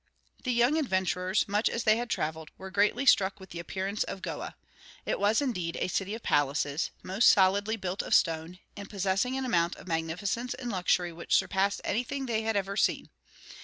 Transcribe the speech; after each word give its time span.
The 0.45 0.51
young 0.51 0.79
adventurers, 0.79 1.47
much 1.47 1.69
as 1.69 1.83
they 1.83 1.95
had 1.97 2.09
traveled, 2.09 2.49
were 2.57 2.71
greatly 2.71 3.05
struck 3.05 3.39
with 3.39 3.51
the 3.51 3.59
appearance 3.59 4.03
of 4.05 4.23
Goa. 4.23 4.55
It 5.05 5.19
was, 5.19 5.43
indeed, 5.43 5.77
a 5.79 5.87
city 5.89 6.15
of 6.15 6.23
palaces, 6.23 6.89
most 7.03 7.29
solidly 7.29 7.75
built 7.77 8.01
of 8.01 8.15
stone, 8.15 8.57
and 8.75 8.89
possessing 8.89 9.37
an 9.37 9.45
amount 9.45 9.75
of 9.75 9.87
magnificence 9.87 10.55
and 10.55 10.71
luxury 10.71 11.13
which 11.13 11.35
surpassed 11.35 11.81
anything 11.83 12.25
they 12.25 12.41
had 12.41 12.55
ever 12.55 12.75
seen. 12.75 13.11